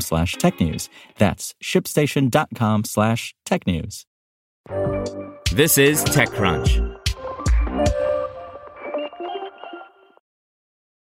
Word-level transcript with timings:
slash 0.00 0.36
technews. 0.36 0.88
That's 1.18 1.54
shipstation.com 1.62 2.84
slash 2.84 3.34
technews. 3.46 4.04
This 5.52 5.78
is 5.78 6.04
TechCrunch. 6.04 6.94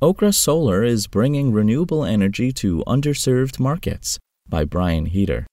Okra 0.00 0.32
Solar 0.32 0.82
is 0.82 1.06
bringing 1.06 1.52
renewable 1.52 2.04
energy 2.04 2.52
to 2.52 2.82
underserved 2.86 3.58
markets 3.58 4.18
by 4.48 4.64
Brian 4.64 5.06
Heater. 5.06 5.46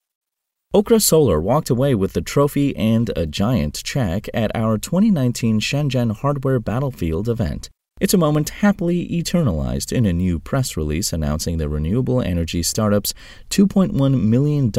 Okra 0.74 1.00
Solar 1.00 1.40
walked 1.40 1.70
away 1.70 1.96
with 1.96 2.14
the 2.14 2.22
trophy 2.22 2.76
and 2.76 3.12
a 3.16 3.26
giant 3.26 3.82
check 3.84 4.28
at 4.34 4.56
our 4.56 4.78
2019 4.78 5.60
Shenzhen 5.60 6.16
Hardware 6.16 6.60
Battlefield 6.60 7.30
event. 7.30 7.70
It's 8.02 8.16
a 8.16 8.18
moment 8.18 8.50
happily 8.50 9.08
eternalized 9.10 9.92
in 9.92 10.08
a 10.08 10.12
new 10.12 10.40
press 10.40 10.76
release 10.76 11.14
announcing 11.14 11.60
the 11.60 11.70
renewable 11.70 12.20
energy 12.20 12.64
startup's 12.64 13.14
$2.1 13.52 14.24
million 14.24 14.72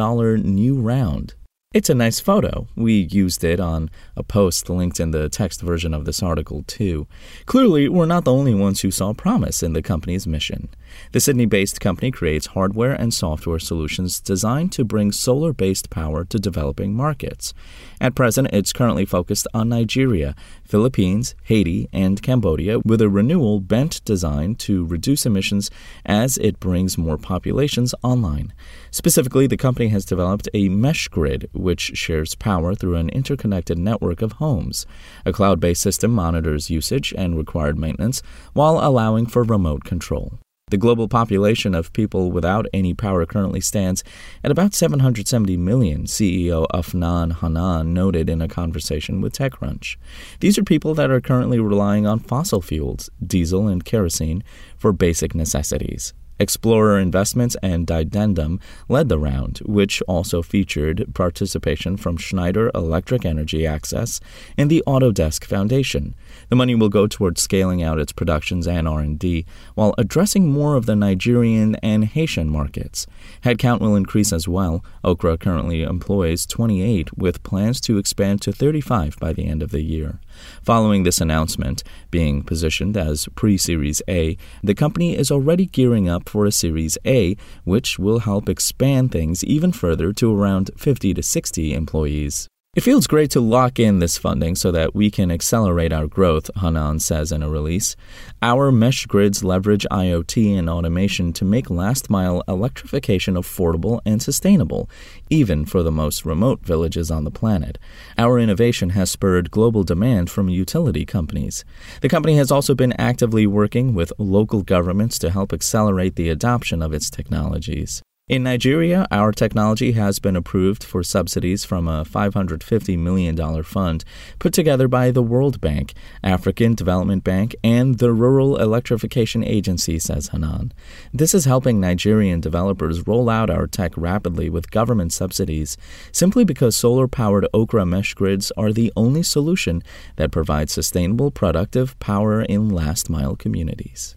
new 0.57 0.81
round. 0.81 1.35
It's 1.75 1.89
a 1.89 1.95
nice 1.95 2.21
photo. 2.21 2.69
We 2.77 3.09
used 3.11 3.43
it 3.43 3.59
on 3.59 3.91
a 4.15 4.23
post 4.23 4.69
linked 4.69 5.01
in 5.01 5.11
the 5.11 5.31
text 5.31 5.63
version 5.63 5.95
of 5.95 6.05
this 6.05 6.23
article, 6.23 6.65
too. 6.67 7.07
Clearly, 7.47 7.89
we're 7.89 8.05
not 8.05 8.25
the 8.27 8.33
only 8.33 8.55
ones 8.55 8.83
who 8.83 8.91
saw 8.91 9.15
promise 9.15 9.63
in 9.63 9.73
the 9.73 9.81
company's 9.81 10.27
mission. 10.27 10.69
The 11.13 11.21
Sydney 11.21 11.47
based 11.47 11.81
company 11.81 12.11
creates 12.11 12.49
hardware 12.49 12.93
and 12.93 13.15
software 13.15 13.59
solutions 13.59 14.21
designed 14.21 14.73
to 14.73 14.85
bring 14.85 15.13
solar 15.13 15.55
based 15.55 15.89
power 15.89 16.25
to 16.27 16.39
developing 16.39 16.95
markets. 16.95 17.55
At 18.03 18.15
present, 18.15 18.49
it's 18.53 18.75
currently 18.75 19.07
focused 19.07 19.47
on 19.55 19.71
Nigeria, 19.71 20.35
Philippines, 20.65 21.35
Haiti, 21.45 21.89
and 21.91 22.23
Cambodia 22.23 22.81
with 22.81 23.01
a 23.01 23.09
renewal 23.09 23.61
bent 23.61 24.05
designed 24.05 24.59
to 24.61 24.85
reduce 24.85 25.25
emissions 25.25 25.71
as 26.05 26.37
it 26.37 26.61
brings 26.61 26.99
more 26.99 27.17
populations 27.17 27.95
online. 28.03 28.53
Specifically, 28.91 29.47
the 29.47 29.57
company 29.57 29.89
has 29.89 30.05
developed 30.05 30.51
a 30.53 30.69
mesh 30.69 31.09
grid 31.09 31.49
which 31.63 31.93
shares 31.95 32.35
power 32.35 32.75
through 32.75 32.97
an 32.97 33.09
interconnected 33.09 33.79
network 33.79 34.21
of 34.21 34.33
homes. 34.33 34.85
A 35.25 35.33
cloud 35.33 35.61
based 35.61 35.81
system 35.81 36.11
monitors 36.11 36.69
usage 36.71 37.15
and 37.17 37.39
required 37.39 37.79
maintenance 37.79 38.21
while 38.53 38.79
allowing 38.83 39.27
for 39.27 39.43
remote 39.43 39.85
control. 39.85 40.39
The 40.73 40.79
global 40.79 41.07
population 41.07 41.75
of 41.75 41.93
people 41.93 42.33
without 42.33 42.67
any 42.73 42.95
power 42.95 43.27
currently 43.27 43.61
stands 43.61 44.03
at 44.43 44.51
about 44.51 44.73
770 44.73 45.55
million, 45.59 46.05
CEO 46.05 46.67
Afnan 46.73 47.41
Hannan 47.41 47.93
noted 47.93 48.31
in 48.31 48.41
a 48.41 48.49
conversation 48.49 49.21
with 49.21 49.35
TechCrunch. 49.35 49.97
These 50.41 50.57
are 50.57 50.65
people 50.65 50.95
that 50.95 51.11
are 51.11 51.21
currently 51.21 51.59
relying 51.59 52.07
on 52.07 52.21
fossil 52.21 52.63
fuels, 52.63 53.11
diesel 53.23 53.69
and 53.69 53.85
kerosene, 53.85 54.43
for 54.79 54.95
basic 54.95 55.35
necessities. 55.35 56.15
Explorer 56.39 56.99
Investments 56.99 57.57
and 57.63 57.87
Didendum 57.87 58.61
led 58.89 59.09
the 59.09 59.19
round, 59.19 59.59
which 59.65 60.03
also 60.03 60.43
featured 60.43 61.15
participation 61.15 61.97
from 61.97 62.17
Schneider 62.17 62.71
Electric 62.75 63.25
Energy 63.25 63.67
Access 63.67 64.21
and 64.57 64.71
the 64.71 64.83
Autodesk 64.87 65.45
Foundation. 65.45 66.15
The 66.49 66.57
money 66.57 66.75
will 66.75 66.89
go 66.89 67.07
towards 67.07 67.43
scaling 67.43 67.83
out 67.83 67.99
its 67.99 68.13
productions 68.13 68.67
and 68.67 68.89
R&D 68.89 69.45
while 69.75 69.95
addressing 69.99 70.51
more 70.51 70.77
of 70.77 70.87
the 70.87 70.97
Nigerian 70.97 71.77
and 71.77 72.05
Haitian 72.05 72.49
markets. 72.49 73.07
Headcount 73.45 73.81
will 73.81 73.97
increase 73.97 74.33
as 74.33 74.49
well. 74.49 74.85
Okra 75.05 75.39
currently 75.39 75.83
employs 75.83 76.47
28 76.47 77.17
with 77.17 77.43
plans 77.43 77.81
to 77.83 77.99
expand 77.99 78.43
to 78.43 78.53
35 78.53 79.19
by 79.19 79.33
the 79.33 79.47
end 79.47 79.63
of 79.63 79.71
the 79.71 79.83
year. 79.83 80.21
Following 80.63 81.03
this 81.03 81.21
announcement, 81.21 81.83
being 82.11 82.43
positioned 82.43 82.97
as 82.97 83.29
pre 83.35 83.57
Series 83.57 84.03
A, 84.09 84.37
the 84.63 84.75
company 84.75 85.17
is 85.17 85.31
already 85.31 85.67
gearing 85.67 86.09
up 86.09 86.22
for 86.29 86.47
a 86.47 86.53
Series 86.53 86.99
A, 87.05 87.37
which 87.65 87.99
will 87.99 88.21
help 88.21 88.49
expand 88.49 89.13
things 89.13 89.45
even 89.45 89.73
further 89.73 90.13
to 90.15 90.35
around 90.35 90.71
50 90.77 91.15
to 91.15 91.23
60 91.23 91.75
employees. 91.75 92.49
It 92.75 92.81
feels 92.81 93.07
great 93.07 93.31
to 93.33 93.41
lock 93.43 93.79
in 93.79 93.99
this 93.99 94.17
funding 94.17 94.57
so 94.57 94.71
that 94.71 94.95
we 94.95 95.11
can 95.11 95.31
accelerate 95.31 95.93
our 95.93 96.07
growth, 96.07 96.51
Hannan 96.57 97.01
says 97.01 97.31
in 97.31 97.43
a 97.43 97.51
release. 97.51 97.97
Our 98.41 98.73
mesh 98.73 99.05
grids 99.05 99.45
leverage 99.45 99.87
IoT 99.91 100.59
and 100.59 100.71
automation 100.71 101.35
to 101.35 101.45
make 101.45 101.69
last 101.69 102.09
mile 102.09 102.43
electrification 102.49 103.35
affordable 103.35 104.01
and 104.07 104.23
sustainable, 104.23 104.89
even 105.29 105.67
for 105.67 105.83
the 105.83 105.93
most 105.93 106.25
remote 106.25 106.65
villages 106.65 107.11
on 107.11 107.25
the 107.25 107.31
planet. 107.31 107.77
Our 108.17 108.39
innovation 108.39 108.89
has 108.91 109.11
spurred 109.11 109.51
global 109.51 109.85
demand 109.85 110.31
from 110.31 110.49
utility 110.49 111.05
companies. 111.05 111.67
The 112.01 112.09
company 112.09 112.37
has 112.37 112.51
also 112.51 112.75
been 112.75 112.95
actively 112.95 113.47
working 113.47 113.93
with 113.93 114.15
local 114.17 114.63
governments 114.63 115.19
to 115.19 115.29
help 115.29 115.53
accelerate 115.53 116.17
the 116.17 116.31
adoption 116.31 116.81
of 116.81 116.95
its 116.95 117.11
technologies. 117.11 118.03
In 118.33 118.45
Nigeria, 118.45 119.07
our 119.11 119.31
technology 119.31 119.93
has 119.93 120.19
been 120.19 120.37
approved 120.37 120.83
for 120.83 121.03
subsidies 121.03 121.67
from 121.67 121.87
a 121.87 122.03
$550 122.03 122.99
million 122.99 123.63
fund 123.63 124.07
put 124.39 124.55
together 124.55 124.89
by 124.89 125.11
the 125.11 125.23
World 125.23 125.61
Bank, 125.61 125.93
African 126.25 126.75
Development 126.75 127.23
Bank, 127.23 127.55
and 127.63 127.99
the 127.99 128.11
Rural 128.11 128.57
Electrification 128.57 129.45
Agency, 129.45 129.99
says 129.99 130.29
Hannan. 130.29 130.73
This 131.13 131.35
is 131.35 131.45
helping 131.45 131.79
Nigerian 131.79 132.41
developers 132.41 133.07
roll 133.07 133.29
out 133.29 133.51
our 133.51 133.67
tech 133.67 133.93
rapidly 133.99 134.49
with 134.49 134.71
government 134.71 135.13
subsidies, 135.13 135.77
simply 136.11 136.43
because 136.43 136.75
solar 136.75 137.09
powered 137.09 137.47
Okra 137.53 137.85
mesh 137.85 138.15
grids 138.15 138.51
are 138.57 138.73
the 138.73 138.91
only 138.97 139.23
solution 139.23 139.83
that 140.17 140.33
provides 140.33 140.73
sustainable, 140.73 141.31
productive 141.31 141.99
power 141.99 142.41
in 142.41 142.71
last 142.71 143.11
mile 143.11 143.37
communities. 143.37 144.17